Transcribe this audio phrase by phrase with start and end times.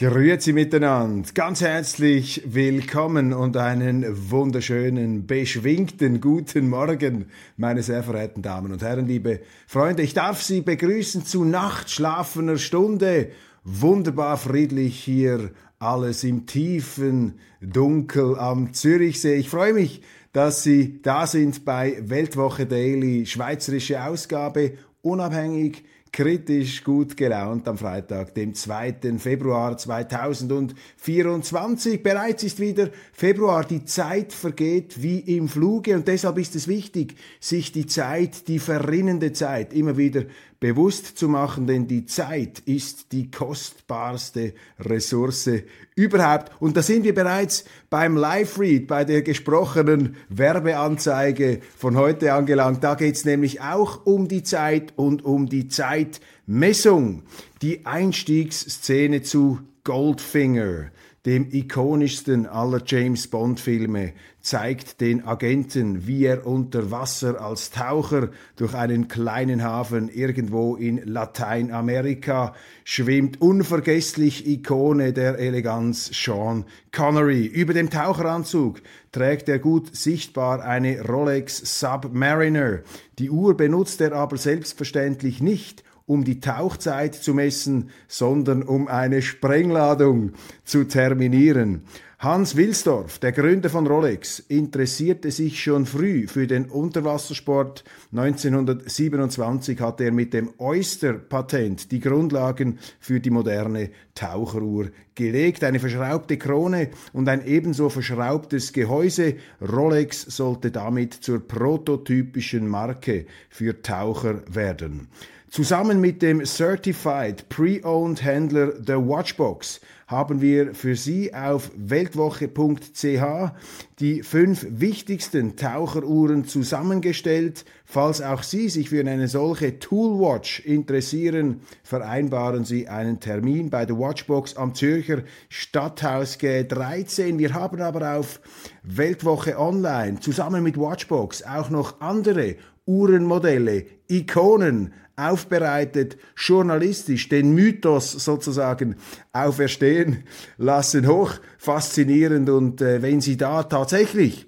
[0.00, 7.26] Grüezi miteinander, ganz herzlich willkommen und einen wunderschönen, beschwingten guten Morgen,
[7.58, 10.02] meine sehr verehrten Damen und Herren, liebe Freunde.
[10.02, 13.32] Ich darf Sie begrüßen zu nachtschlafener Stunde.
[13.62, 19.34] Wunderbar friedlich hier, alles im tiefen Dunkel am Zürichsee.
[19.34, 20.00] Ich freue mich,
[20.32, 28.34] dass Sie da sind bei Weltwoche Daily, schweizerische Ausgabe, unabhängig kritisch gut gelaunt am Freitag,
[28.34, 28.96] dem 2.
[29.18, 32.02] Februar 2024.
[32.02, 33.64] Bereits ist wieder Februar.
[33.64, 38.58] Die Zeit vergeht wie im Fluge und deshalb ist es wichtig, sich die Zeit, die
[38.58, 40.24] verrinnende Zeit immer wieder
[40.60, 45.50] bewusst zu machen, denn die Zeit ist die kostbarste Ressource
[45.96, 46.52] überhaupt.
[46.60, 52.84] Und da sind wir bereits beim Live-Read, bei der gesprochenen Werbeanzeige von heute angelangt.
[52.84, 57.22] Da geht es nämlich auch um die Zeit und um die Zeitmessung.
[57.62, 60.90] Die Einstiegsszene zu Goldfinger
[61.26, 68.74] dem ikonischsten aller James Bond-Filme, zeigt den Agenten, wie er unter Wasser als Taucher durch
[68.74, 72.54] einen kleinen Hafen irgendwo in Lateinamerika
[72.84, 73.40] schwimmt.
[73.42, 77.44] Unvergesslich Ikone der Eleganz Sean Connery.
[77.44, 78.80] Über dem Taucheranzug
[79.12, 82.80] trägt er gut sichtbar eine Rolex Submariner.
[83.18, 89.22] Die Uhr benutzt er aber selbstverständlich nicht, um die Tauchzeit zu messen, sondern um eine
[89.22, 90.32] Sprengladung
[90.64, 91.84] zu terminieren.
[92.18, 97.82] Hans Wilsdorf, der Gründer von Rolex, interessierte sich schon früh für den Unterwassersport.
[98.12, 105.64] 1927 hatte er mit dem Oyster-Patent die Grundlagen für die moderne Taucheruhr gelegt.
[105.64, 109.36] Eine verschraubte Krone und ein ebenso verschraubtes Gehäuse.
[109.62, 115.08] Rolex sollte damit zur prototypischen Marke für Taucher werden.
[115.50, 123.50] Zusammen mit dem Certified Pre-Owned Händler The Watchbox haben wir für Sie auf weltwoche.ch
[123.98, 127.64] die fünf wichtigsten Taucheruhren zusammengestellt.
[127.84, 133.98] Falls auch Sie sich für eine solche Toolwatch interessieren, vereinbaren Sie einen Termin bei der
[133.98, 137.40] Watchbox am Zürcher Stadthausge 13.
[137.40, 138.40] Wir haben aber auf
[138.84, 142.54] Weltwoche Online zusammen mit Watchbox auch noch andere
[142.90, 148.96] Uhrenmodelle, Ikonen, aufbereitet, journalistisch den Mythos sozusagen
[149.32, 150.24] auferstehen
[150.56, 151.06] lassen.
[151.06, 154.46] Hoch faszinierend und äh, wenn Sie da tatsächlich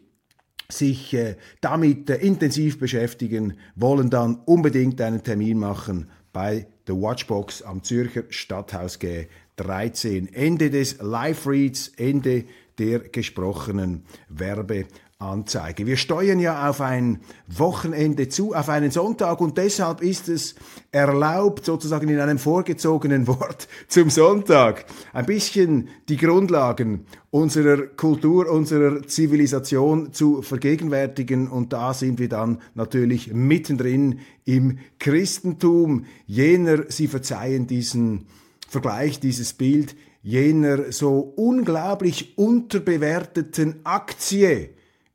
[0.68, 7.62] sich äh, damit äh, intensiv beschäftigen wollen, dann unbedingt einen Termin machen bei der Watchbox
[7.62, 9.26] am Zürcher Stadthaus G
[9.56, 10.32] 13.
[10.32, 12.44] Ende des Live-Reads, Ende
[12.78, 14.86] der gesprochenen Werbe
[15.22, 15.86] Anzeige.
[15.86, 20.54] Wir steuern ja auf ein Wochenende zu, auf einen Sonntag und deshalb ist es
[20.90, 29.02] erlaubt, sozusagen in einem vorgezogenen Wort zum Sonntag, ein bisschen die Grundlagen unserer Kultur, unserer
[29.06, 36.04] Zivilisation zu vergegenwärtigen und da sind wir dann natürlich mittendrin im Christentum.
[36.26, 38.26] Jener, Sie verzeihen diesen
[38.68, 44.70] Vergleich, dieses Bild, jener so unglaublich unterbewerteten Aktie,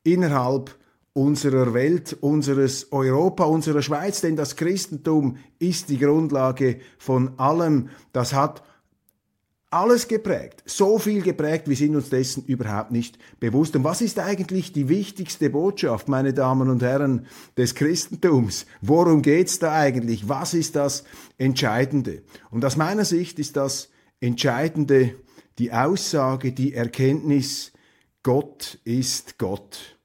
[0.07, 0.75] innerhalb
[1.13, 7.89] unserer Welt, unseres Europa, unserer Schweiz, denn das Christentum ist die Grundlage von allem.
[8.13, 8.63] Das hat
[9.69, 13.75] alles geprägt, so viel geprägt, wir sind uns dessen überhaupt nicht bewusst.
[13.75, 17.25] Und was ist eigentlich die wichtigste Botschaft, meine Damen und Herren,
[17.57, 18.65] des Christentums?
[18.81, 20.29] Worum geht's da eigentlich?
[20.29, 21.03] Was ist das
[21.37, 22.21] Entscheidende?
[22.49, 23.89] Und aus meiner Sicht ist das
[24.21, 25.15] Entscheidende
[25.57, 27.73] die Aussage, die Erkenntnis,
[28.23, 29.96] Gott ist Gott.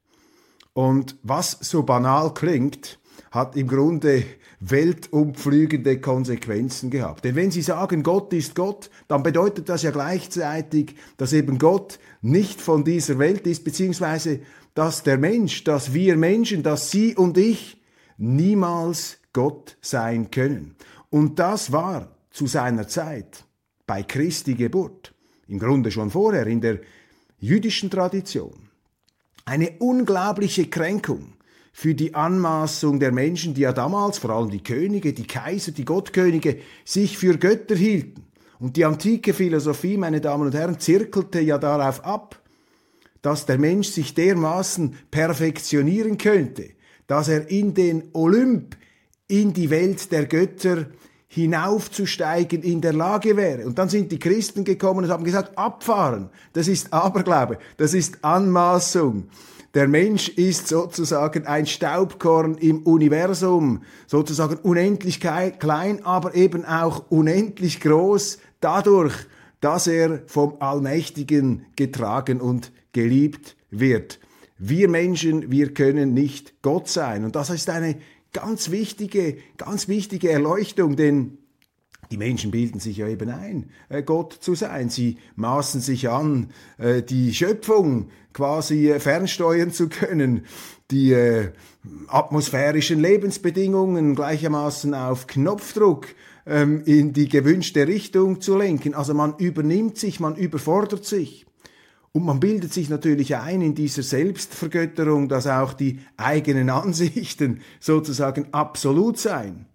[0.73, 2.99] Und was so banal klingt,
[3.31, 4.23] hat im Grunde
[4.59, 7.25] weltumflügende Konsequenzen gehabt.
[7.25, 11.99] Denn wenn Sie sagen, Gott ist Gott, dann bedeutet das ja gleichzeitig, dass eben Gott
[12.21, 14.39] nicht von dieser Welt ist, beziehungsweise
[14.73, 17.81] dass der Mensch, dass wir Menschen, dass Sie und ich
[18.17, 20.75] niemals Gott sein können.
[21.09, 23.45] Und das war zu seiner Zeit
[23.85, 25.13] bei Christi Geburt,
[25.47, 26.79] im Grunde schon vorher in der
[27.39, 28.69] jüdischen Tradition
[29.45, 31.33] eine unglaubliche Kränkung
[31.73, 35.85] für die Anmaßung der Menschen, die ja damals, vor allem die Könige, die Kaiser, die
[35.85, 38.23] Gottkönige, sich für Götter hielten.
[38.59, 42.39] Und die antike Philosophie, meine Damen und Herren, zirkelte ja darauf ab,
[43.21, 46.69] dass der Mensch sich dermaßen perfektionieren könnte,
[47.07, 48.77] dass er in den Olymp,
[49.27, 50.87] in die Welt der Götter
[51.33, 53.65] hinaufzusteigen in der Lage wäre.
[53.65, 58.23] Und dann sind die Christen gekommen und haben gesagt, abfahren, das ist Aberglaube, das ist
[58.23, 59.29] Anmaßung.
[59.73, 67.81] Der Mensch ist sozusagen ein Staubkorn im Universum, sozusagen unendlich klein, aber eben auch unendlich
[67.81, 69.15] groß, dadurch,
[69.59, 74.19] dass er vom Allmächtigen getragen und geliebt wird.
[74.59, 77.25] Wir Menschen, wir können nicht Gott sein.
[77.25, 77.95] Und das ist eine
[78.33, 81.37] ganz wichtige, ganz wichtige Erleuchtung, denn
[82.11, 84.89] die Menschen bilden sich ja eben ein, äh, Gott zu sein.
[84.89, 90.45] Sie maßen sich an, äh, die Schöpfung quasi äh, fernsteuern zu können,
[90.91, 91.15] die
[92.07, 96.07] atmosphärischen Lebensbedingungen gleichermaßen auf Knopfdruck
[96.45, 98.93] ähm, in die gewünschte Richtung zu lenken.
[98.93, 101.42] Also man übernimmt sich, man überfordert sich.
[102.15, 108.47] Und man bildet sich natürlich ein in dieser Selbstvergötterung, dass auch die eigenen Ansichten sozusagen
[108.51, 109.65] absolut seien.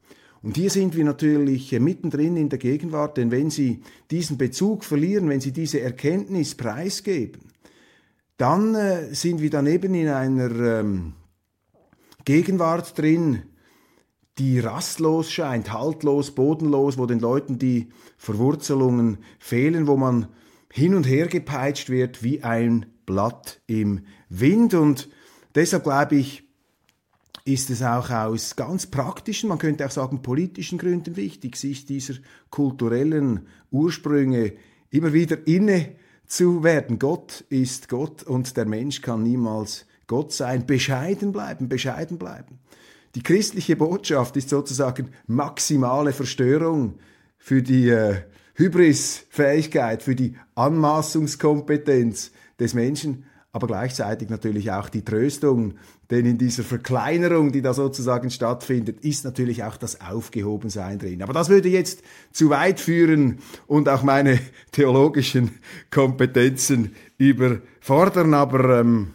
[0.40, 3.82] Und hier sind wir natürlich äh, mittendrin in der Gegenwart, denn wenn Sie
[4.12, 7.42] diesen Bezug verlieren, wenn Sie diese Erkenntnis preisgeben,
[8.36, 11.14] dann äh, sind wir daneben in einer ähm,
[12.24, 13.42] Gegenwart drin,
[14.38, 20.28] die rastlos scheint, haltlos, bodenlos, wo den Leuten die Verwurzelungen fehlen, wo man
[20.72, 24.74] hin und her gepeitscht wird wie ein Blatt im Wind.
[24.74, 25.08] Und
[25.54, 26.44] deshalb glaube ich,
[27.44, 32.14] ist es auch aus ganz praktischen, man könnte auch sagen politischen Gründen wichtig, sich dieser
[32.50, 34.52] kulturellen Ursprünge
[34.90, 36.98] immer wieder inne zu werden.
[36.98, 40.66] Gott ist Gott und der Mensch kann niemals Gott sein.
[40.66, 42.58] Bescheiden bleiben, bescheiden bleiben.
[43.14, 46.98] Die christliche Botschaft ist sozusagen maximale Verstörung
[47.38, 48.20] für die äh,
[48.58, 55.74] Hybris-Fähigkeit, für die Anmaßungskompetenz des Menschen, aber gleichzeitig natürlich auch die Tröstung,
[56.10, 61.22] denn in dieser Verkleinerung, die da sozusagen stattfindet, ist natürlich auch das Aufgehobensein drin.
[61.22, 62.02] Aber das würde jetzt
[62.32, 63.38] zu weit führen
[63.68, 64.40] und auch meine
[64.72, 65.52] theologischen
[65.90, 69.14] Kompetenzen überfordern, aber ähm,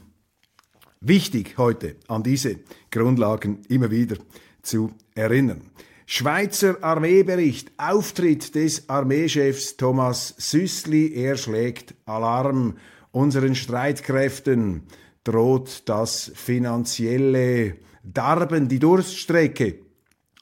[1.02, 2.60] wichtig heute an diese
[2.92, 4.16] Grundlagen immer wieder
[4.62, 5.70] zu erinnern.
[6.06, 12.76] Schweizer Armeebericht, Auftritt des Armeechefs Thomas Süssli, er schlägt Alarm.
[13.12, 14.84] Unseren Streitkräften
[15.24, 19.76] droht das finanzielle Darben, die Durststrecke.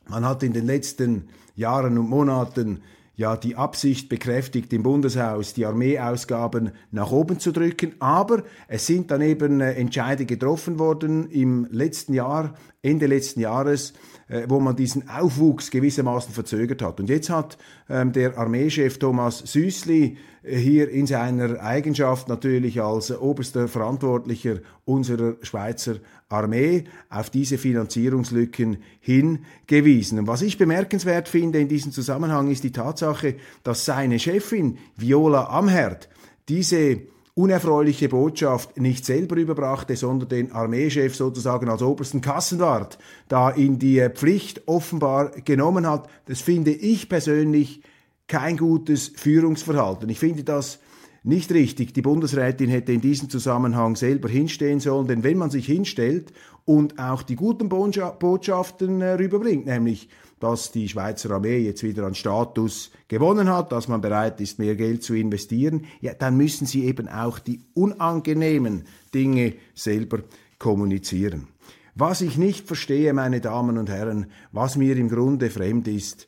[0.09, 2.81] Man hat in den letzten Jahren und Monaten
[3.15, 7.93] ja die Absicht bekräftigt im Bundeshaus, die Armeeausgaben nach oben zu drücken.
[7.99, 13.93] Aber es sind dann eben äh, Entscheide getroffen worden im letzten Jahr, Ende letzten Jahres,
[14.27, 16.99] äh, wo man diesen Aufwuchs gewissermaßen verzögert hat.
[16.99, 23.11] Und jetzt hat ähm, der Armeechef Thomas Süßli äh, hier in seiner Eigenschaft natürlich als
[23.11, 25.97] oberster Verantwortlicher unserer Schweizer
[26.27, 30.17] Armee auf diese Finanzierungslücken hingewiesen.
[30.17, 35.49] Und was ich bemerkenswert finde in diesem Zusammenhang ist die Tatsache, dass seine Chefin Viola
[35.49, 36.09] Amherd
[36.49, 37.01] diese
[37.41, 44.07] unerfreuliche Botschaft nicht selber überbrachte, sondern den Armeechef sozusagen als obersten Kassenwart da in die
[44.13, 46.07] Pflicht offenbar genommen hat.
[46.25, 47.81] Das finde ich persönlich
[48.27, 50.07] kein gutes Führungsverhalten.
[50.09, 50.79] Ich finde das
[51.23, 51.93] nicht richtig.
[51.93, 56.31] Die Bundesrätin hätte in diesem Zusammenhang selber hinstehen sollen, denn wenn man sich hinstellt
[56.65, 60.09] und auch die guten Botschaften äh, rüberbringt, nämlich
[60.43, 64.75] dass die Schweizer Armee jetzt wieder an Status gewonnen hat, dass man bereit ist, mehr
[64.75, 70.19] Geld zu investieren, ja, dann müssen sie eben auch die unangenehmen Dinge selber
[70.59, 71.47] kommunizieren.
[71.95, 76.27] Was ich nicht verstehe, meine Damen und Herren, was mir im Grunde fremd ist,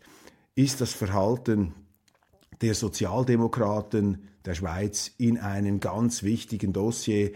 [0.56, 1.74] ist das Verhalten
[2.62, 7.32] der Sozialdemokraten der Schweiz in einem ganz wichtigen Dossier,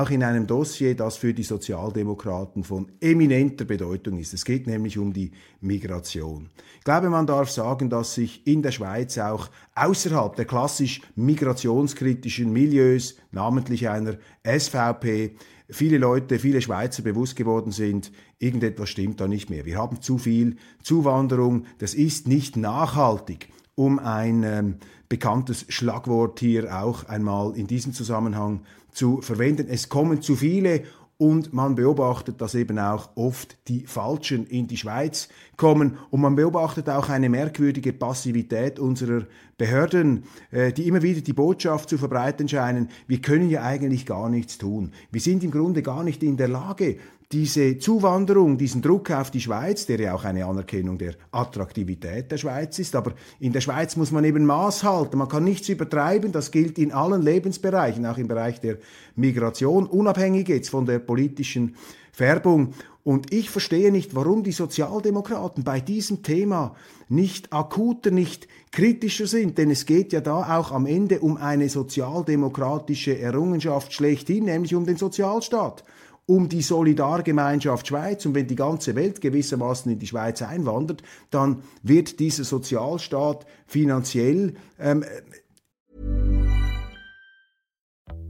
[0.00, 4.34] auch in einem Dossier, das für die Sozialdemokraten von eminenter Bedeutung ist.
[4.34, 6.50] Es geht nämlich um die Migration.
[6.78, 12.52] Ich glaube, man darf sagen, dass sich in der Schweiz auch außerhalb der klassisch migrationskritischen
[12.52, 15.36] Milieus, namentlich einer SVP,
[15.70, 19.64] viele Leute, viele Schweizer bewusst geworden sind, irgendetwas stimmt da nicht mehr.
[19.64, 24.76] Wir haben zu viel Zuwanderung, das ist nicht nachhaltig um ein ähm,
[25.08, 28.60] bekanntes Schlagwort hier auch einmal in diesem Zusammenhang
[28.94, 29.66] zu verwenden.
[29.68, 30.84] Es kommen zu viele
[31.16, 36.34] und man beobachtet, dass eben auch oft die Falschen in die Schweiz kommen und man
[36.34, 42.48] beobachtet auch eine merkwürdige Passivität unserer Behörden, äh, die immer wieder die Botschaft zu verbreiten
[42.48, 44.92] scheinen, wir können ja eigentlich gar nichts tun.
[45.12, 46.96] Wir sind im Grunde gar nicht in der Lage,
[47.34, 52.38] diese Zuwanderung, diesen Druck auf die Schweiz, der ja auch eine Anerkennung der Attraktivität der
[52.38, 56.30] Schweiz ist, aber in der Schweiz muss man eben Maß halten, man kann nichts übertreiben,
[56.30, 58.78] das gilt in allen Lebensbereichen, auch im Bereich der
[59.16, 61.74] Migration, unabhängig jetzt von der politischen
[62.12, 62.72] Färbung.
[63.02, 66.76] Und ich verstehe nicht, warum die Sozialdemokraten bei diesem Thema
[67.08, 71.68] nicht akuter, nicht kritischer sind, denn es geht ja da auch am Ende um eine
[71.68, 75.82] sozialdemokratische Errungenschaft schlechthin, nämlich um den Sozialstaat
[76.26, 78.24] um die Solidargemeinschaft Schweiz.
[78.26, 84.54] Und wenn die ganze Welt gewissermaßen in die Schweiz einwandert, dann wird dieser Sozialstaat finanziell.
[84.78, 85.04] Ähm,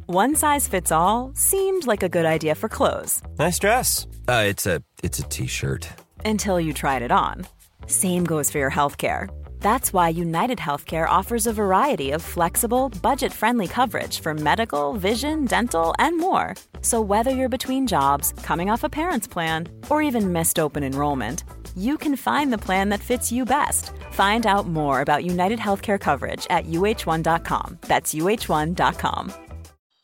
[0.06, 3.22] One size fits all seemed like a good idea for clothes.
[3.38, 4.06] Nice dress.
[4.28, 5.88] Uh, it's a it's a t-shirt.
[6.26, 7.46] Until you tried it on.
[7.86, 9.28] Same goes for your healthcare.
[9.64, 15.46] That's why United Healthcare offers a variety of flexible, budget friendly coverage for medical, vision,
[15.46, 16.54] dental, and more.
[16.82, 21.44] So, whether you're between jobs, coming off a parent's plan, or even missed open enrollment,
[21.74, 23.90] you can find the plan that fits you best.
[24.10, 27.78] Find out more about United Healthcare coverage at uh1.com.
[27.88, 29.32] That's uh1.com.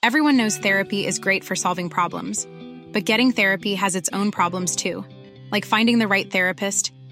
[0.02, 2.46] Everyone knows therapy is great for solving problems,
[2.94, 5.04] but getting therapy has its own problems too,
[5.52, 6.92] like finding the right therapist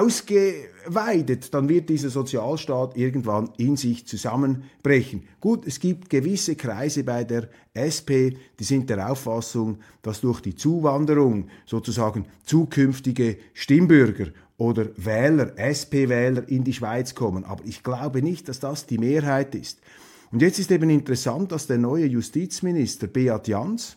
[0.00, 5.24] ausgeweidet, dann wird dieser Sozialstaat irgendwann in sich zusammenbrechen.
[5.40, 10.54] Gut, es gibt gewisse Kreise bei der SP, die sind der Auffassung, dass durch die
[10.54, 17.44] Zuwanderung sozusagen zukünftige Stimmbürger oder Wähler, SP-Wähler in die Schweiz kommen.
[17.44, 19.80] Aber ich glaube nicht, dass das die Mehrheit ist.
[20.32, 23.96] Und jetzt ist eben interessant, dass der neue Justizminister Beat Jans,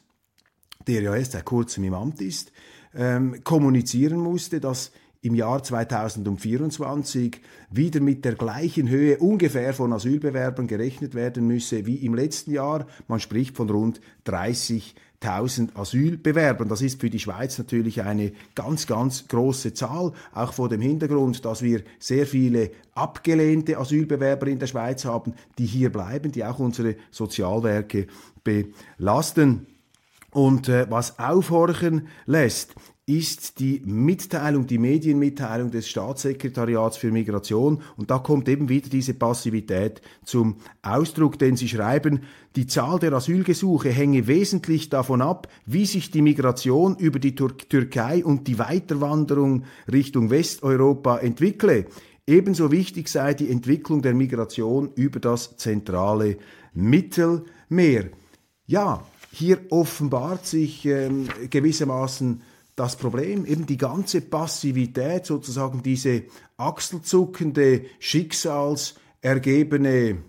[0.85, 2.51] der ja erst seit kurzem im Amt ist,
[2.95, 10.67] ähm, kommunizieren musste, dass im Jahr 2024 wieder mit der gleichen Höhe ungefähr von Asylbewerbern
[10.67, 12.87] gerechnet werden müsse wie im letzten Jahr.
[13.07, 16.69] Man spricht von rund 30.000 Asylbewerbern.
[16.69, 21.43] Das ist für die Schweiz natürlich eine ganz, ganz große Zahl, auch vor dem Hintergrund,
[21.43, 26.59] dass wir sehr viele abgelehnte Asylbewerber in der Schweiz haben, die hier bleiben, die auch
[26.59, 28.07] unsere Sozialwerke
[28.43, 29.67] belasten.
[30.31, 32.75] Und äh, was aufhorchen lässt,
[33.09, 37.81] ist die Mitteilung, die Medienmitteilung des Staatssekretariats für Migration.
[37.95, 42.23] Und da kommt eben wieder diese Passivität zum Ausdruck, denn sie schreiben,
[42.57, 47.57] die Zahl der Asylgesuche hänge wesentlich davon ab, wie sich die Migration über die Tür
[47.57, 51.85] Türkei und die Weiterwanderung Richtung Westeuropa entwickle.
[52.27, 56.39] Ebenso wichtig sei die Entwicklung der Migration über das zentrale
[56.73, 58.09] Mittelmeer.
[58.65, 62.41] Ja, hier offenbart sich ähm, gewissermaßen
[62.77, 66.23] das Problem, eben die ganze Passivität, sozusagen diese
[66.57, 70.23] achselzuckende, schicksalsergebene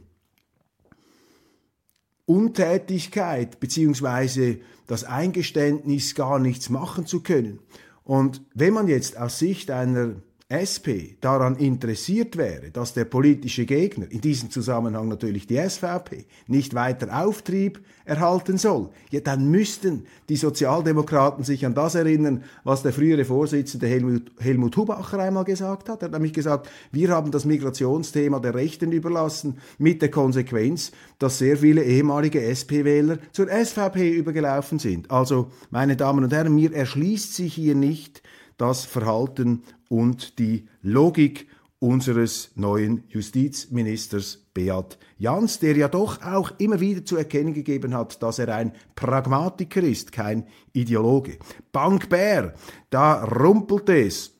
[2.24, 7.58] Untätigkeit beziehungsweise das Eingeständnis, gar nichts machen zu können.
[8.02, 10.14] Und wenn man jetzt aus Sicht einer
[10.48, 16.72] SP daran interessiert wäre, dass der politische Gegner, in diesem Zusammenhang natürlich die SVP, nicht
[16.72, 22.94] weiter Auftrieb erhalten soll, ja, dann müssten die Sozialdemokraten sich an das erinnern, was der
[22.94, 26.00] frühere Vorsitzende Helmut, Helmut Hubacher einmal gesagt hat.
[26.00, 31.36] Er hat nämlich gesagt, wir haben das Migrationsthema der Rechten überlassen, mit der Konsequenz, dass
[31.36, 35.10] sehr viele ehemalige SP-Wähler zur SVP übergelaufen sind.
[35.10, 38.22] Also, meine Damen und Herren, mir erschließt sich hier nicht,
[38.58, 41.48] das Verhalten und die Logik
[41.80, 48.22] unseres neuen Justizministers Beat Jans, der ja doch auch immer wieder zu erkennen gegeben hat,
[48.22, 51.38] dass er ein Pragmatiker ist, kein Ideologe.
[51.72, 52.54] Bank Bär,
[52.90, 54.32] da rumpelt es.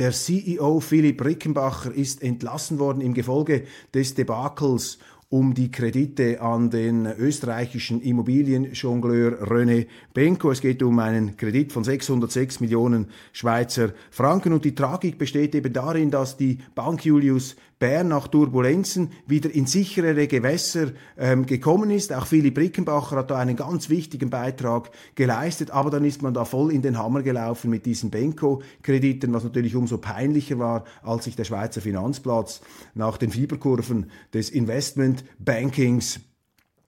[0.00, 6.70] Der CEO Philipp Rickenbacher ist entlassen worden im Gefolge des Debakels um die Kredite an
[6.70, 10.50] den österreichischen Immobilienjongleur René Benko.
[10.50, 15.72] Es geht um einen Kredit von 606 Millionen Schweizer Franken und die Tragik besteht eben
[15.72, 22.14] darin, dass die Bank Julius Bern nach Turbulenzen wieder in sicherere Gewässer ähm, gekommen ist.
[22.14, 26.46] Auch Philipp Rickenbacher hat da einen ganz wichtigen Beitrag geleistet, aber dann ist man da
[26.46, 31.36] voll in den Hammer gelaufen mit diesen Benko-Krediten, was natürlich umso peinlicher war, als sich
[31.36, 32.62] der Schweizer Finanzplatz
[32.94, 36.20] nach den Fieberkurven des Investmentbankings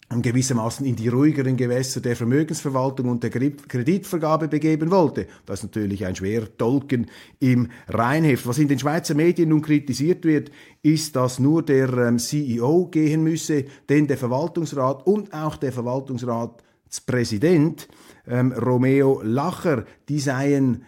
[0.08, 5.26] gewissermaßen in die ruhigeren Gewässer der Vermögensverwaltung und der Kreditvergabe begeben wollte.
[5.44, 7.06] Das ist natürlich ein schwerer Dolken
[7.40, 8.46] im Rheinheft.
[8.46, 13.24] Was in den Schweizer Medien nun kritisiert wird, ist, dass nur der ähm, CEO gehen
[13.24, 17.88] müsse, denn der Verwaltungsrat und auch der Verwaltungsratspräsident
[18.28, 20.84] ähm, Romeo Lacher, die seien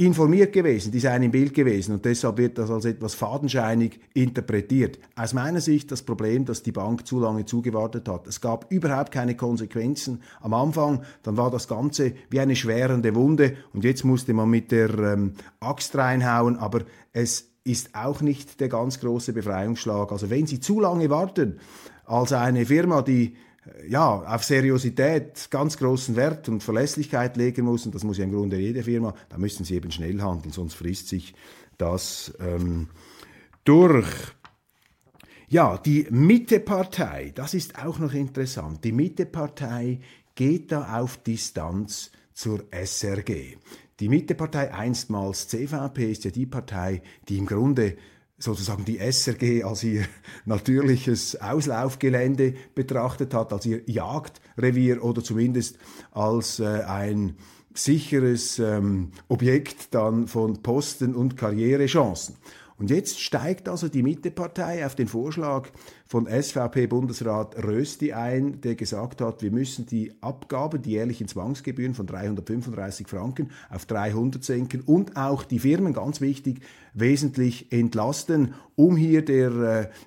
[0.00, 4.98] informiert gewesen, die seien im Bild gewesen und deshalb wird das als etwas fadenscheinig interpretiert.
[5.14, 8.26] Aus meiner Sicht das Problem, dass die Bank zu lange zugewartet hat.
[8.26, 13.56] Es gab überhaupt keine Konsequenzen am Anfang, dann war das Ganze wie eine schwerende Wunde
[13.74, 16.80] und jetzt musste man mit der ähm, Axt reinhauen, aber
[17.12, 20.12] es ist auch nicht der ganz große Befreiungsschlag.
[20.12, 21.60] Also wenn Sie zu lange warten
[22.06, 23.36] als eine Firma, die
[23.88, 28.32] ja, auf Seriosität ganz großen Wert und Verlässlichkeit legen muss, und das muss ja im
[28.32, 31.34] Grunde jede Firma, da müssen sie eben schnell handeln, sonst frisst sich
[31.78, 32.88] das ähm,
[33.64, 34.08] durch.
[35.48, 38.84] Ja, die Mittepartei, das ist auch noch interessant.
[38.84, 40.00] Die Mittepartei
[40.34, 43.56] geht da auf Distanz zur SRG.
[43.98, 47.96] Die Mittepartei, einstmals CVP, ist ja die Partei, die im Grunde
[48.40, 50.04] sozusagen die SRG als ihr
[50.44, 55.78] natürliches Auslaufgelände betrachtet hat, als ihr Jagdrevier oder zumindest
[56.10, 57.36] als äh, ein
[57.74, 62.36] sicheres ähm, Objekt dann von Posten und Karrierechancen.
[62.80, 65.68] Und jetzt steigt also die Mittepartei auf den Vorschlag
[66.06, 72.06] von SVP-Bundesrat Rösti ein, der gesagt hat, wir müssen die Abgaben, die jährlichen Zwangsgebühren von
[72.06, 76.62] 335 Franken auf 300 senken und auch die Firmen, ganz wichtig,
[76.94, 79.50] wesentlich entlasten, um hier der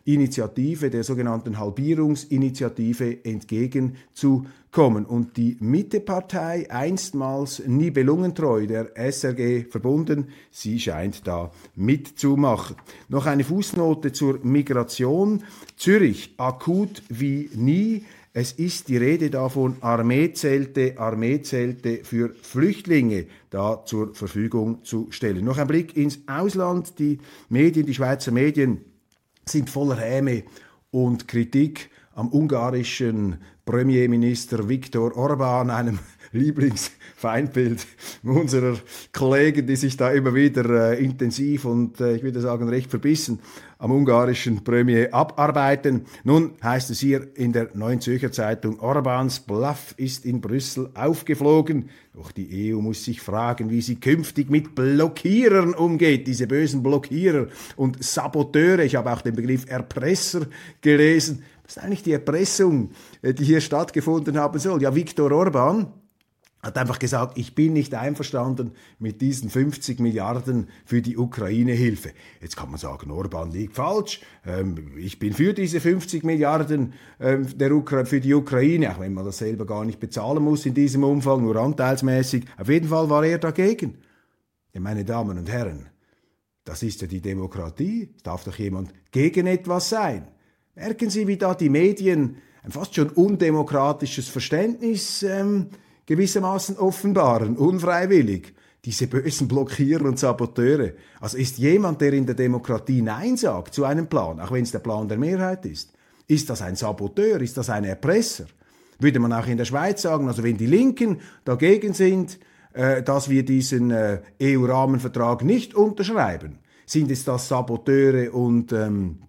[0.05, 5.05] äh, Initiative, der sogenannten Halbierungsinitiative entgegenzukommen.
[5.05, 12.62] Und die Mittepartei, einstmals Nibelungentreu, der SRG verbunden, sie scheint da mitzumachen.
[13.09, 15.43] Noch eine Fußnote zur Migration.
[15.77, 18.05] Zürich, akut wie nie.
[18.35, 25.45] Es ist die Rede davon, Armeezelte, Armeezelte für Flüchtlinge da zur Verfügung zu stellen.
[25.45, 26.97] Noch ein Blick ins Ausland.
[26.97, 28.81] Die Medien, die Schweizer Medien
[29.45, 30.43] sind voller Häme
[30.89, 35.99] und Kritik am ungarischen Premierminister Viktor Orban, einem
[36.33, 37.85] Lieblingsfeindbild
[38.23, 38.77] unserer
[39.13, 43.39] Kollegen, die sich da immer wieder äh, intensiv und äh, ich würde sagen recht verbissen
[43.83, 46.05] am ungarischen Premier abarbeiten.
[46.23, 51.89] Nun heißt es hier in der Neuen Zürcher Zeitung, Orbans Bluff ist in Brüssel aufgeflogen.
[52.13, 57.47] Doch die EU muss sich fragen, wie sie künftig mit Blockierern umgeht, diese bösen Blockierer
[57.75, 58.79] und Saboteure.
[58.79, 60.47] Ich habe auch den Begriff Erpresser
[60.79, 61.43] gelesen.
[61.63, 64.81] Was ist eigentlich die Erpressung, äh, die hier stattgefunden haben soll?
[64.81, 65.91] Ja, Viktor Orban,
[66.63, 72.11] hat einfach gesagt, ich bin nicht einverstanden mit diesen 50 Milliarden für die Ukraine-Hilfe.
[72.41, 74.21] Jetzt kann man sagen, Orban liegt falsch.
[74.45, 79.39] Ähm, ich bin für diese 50 Milliarden ähm, für die Ukraine, auch wenn man das
[79.39, 82.45] selber gar nicht bezahlen muss in diesem Umfang, nur anteilsmäßig.
[82.57, 83.97] Auf jeden Fall war er dagegen.
[84.71, 85.89] Ja, meine Damen und Herren,
[86.63, 88.13] das ist ja die Demokratie.
[88.15, 90.29] Es darf doch jemand gegen etwas sein.
[90.75, 95.67] Merken Sie, wie da die Medien ein fast schon undemokratisches Verständnis ähm,
[96.07, 100.93] gewissermaßen offenbaren, unfreiwillig, diese bösen Blockierer und Saboteure.
[101.21, 104.71] Also ist jemand, der in der Demokratie Nein sagt zu einem Plan, auch wenn es
[104.71, 105.93] der Plan der Mehrheit ist,
[106.27, 108.45] ist das ein Saboteur, ist das ein Erpresser?
[108.99, 112.39] Würde man auch in der Schweiz sagen, also wenn die Linken dagegen sind,
[112.73, 116.57] äh, dass wir diesen äh, EU-Rahmenvertrag nicht unterschreiben,
[116.87, 119.19] sind es das Saboteure und ähm,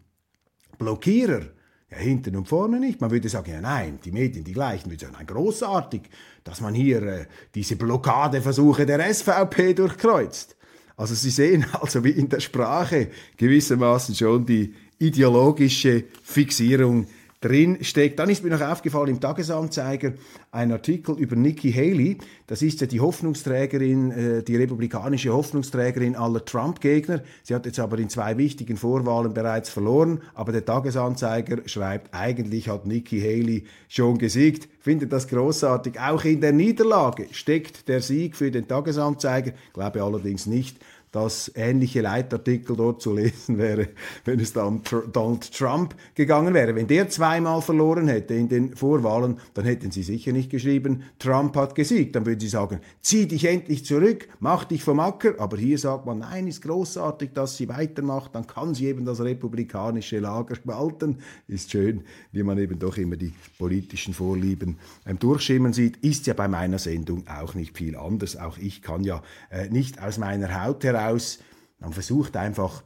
[0.78, 1.42] Blockierer?
[1.90, 3.00] Ja, hinten und vorne nicht.
[3.00, 6.02] Man würde sagen, ja nein, die Medien, die gleichen, würde sagen, nein, großartig,
[6.42, 10.56] dass man hier äh, diese Blockadeversuche der SVP durchkreuzt.
[10.96, 17.06] Also Sie sehen also, wie in der Sprache gewissermaßen schon die ideologische Fixierung
[17.44, 18.18] drin steckt.
[18.18, 20.14] Dann ist mir noch aufgefallen im Tagesanzeiger
[20.50, 22.18] ein Artikel über Nikki Haley.
[22.46, 27.22] Das ist ja die Hoffnungsträgerin, äh, die republikanische Hoffnungsträgerin aller Trump-Gegner.
[27.42, 30.22] Sie hat jetzt aber in zwei wichtigen Vorwahlen bereits verloren.
[30.34, 34.68] Aber der Tagesanzeiger schreibt, eigentlich hat Nikki Haley schon gesiegt.
[34.80, 36.00] Finde das großartig.
[36.00, 39.52] Auch in der Niederlage steckt der Sieg für den Tagesanzeiger.
[39.72, 40.78] Glaube allerdings nicht,
[41.14, 43.90] dass ähnliche Leitartikel dort zu lesen wäre,
[44.24, 46.74] wenn es da um Donald Trump gegangen wäre.
[46.74, 51.54] Wenn der zweimal verloren hätte in den Vorwahlen, dann hätten sie sicher nicht geschrieben, Trump
[51.54, 52.16] hat gesiegt.
[52.16, 55.34] Dann würden sie sagen, zieh dich endlich zurück, mach dich vom Acker.
[55.38, 59.20] Aber hier sagt man, nein, ist großartig, dass sie weitermacht, dann kann sie eben das
[59.20, 61.18] republikanische Lager spalten.
[61.46, 65.98] Ist schön, wie man eben doch immer die politischen Vorlieben ähm, durchschimmern sieht.
[65.98, 68.36] Ist ja bei meiner Sendung auch nicht viel anders.
[68.36, 71.38] Auch ich kann ja äh, nicht aus meiner Haut heraus heraus.
[71.78, 72.82] Man versucht einfach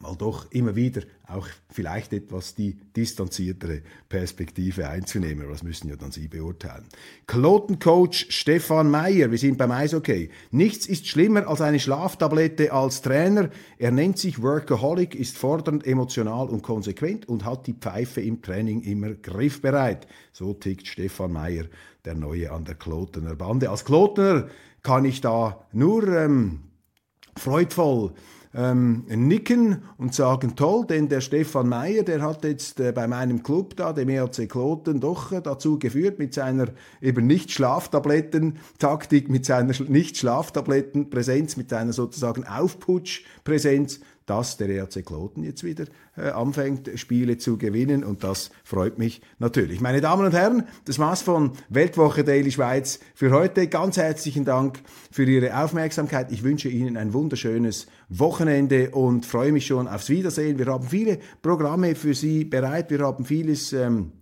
[0.00, 5.48] mal doch immer wieder auch vielleicht etwas die distanziertere Perspektive einzunehmen.
[5.48, 6.84] Das müssen ja dann Sie beurteilen.
[7.26, 10.30] Klotencoach Stefan Meyer, wir sind beim Eishockey.
[10.50, 13.50] Nichts ist schlimmer als eine Schlaftablette als Trainer.
[13.78, 18.82] Er nennt sich Workaholic, ist fordernd, emotional und konsequent und hat die Pfeife im Training
[18.82, 20.06] immer griffbereit.
[20.32, 21.64] So tickt Stefan Meyer,
[22.04, 23.70] der Neue an der Klotener Bande.
[23.70, 24.48] Als Klotener
[24.82, 26.71] kann ich da nur ähm,
[27.36, 28.12] freudvoll
[28.54, 33.42] ähm, nicken und sagen, toll, denn der Stefan Meyer, der hat jetzt äh, bei meinem
[33.42, 36.66] Club da, dem ERC Kloten, doch äh, dazu geführt mit seiner
[37.00, 44.00] eben nicht Schlaftabletten-Taktik, mit seiner nicht Schlaftabletten-Präsenz, mit seiner sozusagen Aufputsch-Präsenz,
[44.32, 45.84] dass der ERC Kloten jetzt wieder
[46.16, 49.82] äh, anfängt, Spiele zu gewinnen und das freut mich natürlich.
[49.82, 53.66] Meine Damen und Herren, das war's von Weltwoche Daily Schweiz für heute.
[53.66, 56.32] Ganz herzlichen Dank für Ihre Aufmerksamkeit.
[56.32, 60.58] Ich wünsche Ihnen ein wunderschönes Wochenende und freue mich schon aufs Wiedersehen.
[60.58, 62.90] Wir haben viele Programme für Sie bereit.
[62.90, 64.12] Wir haben vieles ähm,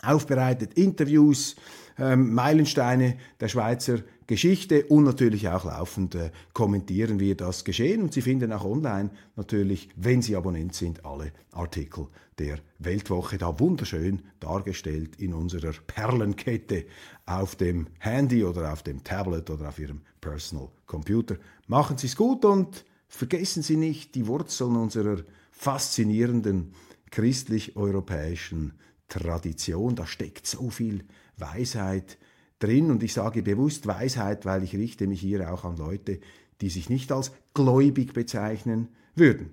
[0.00, 1.56] aufbereitet, Interviews,
[2.00, 8.02] ähm, Meilensteine der Schweizer Geschichte und natürlich auch laufend äh, kommentieren wir das Geschehen.
[8.02, 12.06] Und Sie finden auch online natürlich, wenn Sie Abonnent sind, alle Artikel
[12.38, 16.86] der Weltwoche da wunderschön dargestellt in unserer Perlenkette
[17.26, 21.36] auf dem Handy oder auf dem Tablet oder auf Ihrem Personal Computer.
[21.66, 26.72] Machen Sie es gut und vergessen Sie nicht die Wurzeln unserer faszinierenden
[27.10, 28.74] christlich-europäischen
[29.10, 29.94] Tradition.
[29.94, 31.04] Da steckt so viel
[31.36, 32.18] Weisheit
[32.58, 36.20] drin und ich sage bewusst Weisheit, weil ich richte mich hier auch an Leute,
[36.60, 39.52] die sich nicht als gläubig bezeichnen würden.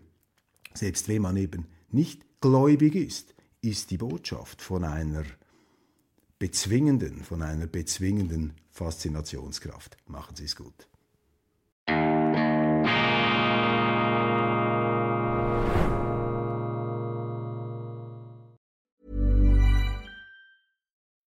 [0.74, 5.24] Selbst wenn man eben nicht gläubig ist, ist die Botschaft von einer
[6.40, 9.98] bezwingenden, von einer bezwingenden Faszinationskraft.
[10.06, 10.88] Machen Sie es gut.